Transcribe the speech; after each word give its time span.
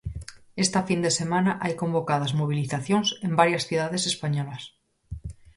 Esta 0.63 0.79
fin 0.89 0.99
de 1.05 1.11
semana 1.19 1.51
hai 1.63 1.73
convocadas 1.81 2.35
mobilizacións 2.41 3.07
en 3.25 3.31
varias 3.41 3.63
cidades 3.69 4.03
españolas. 4.11 4.63